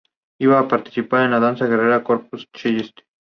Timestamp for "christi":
2.51-3.03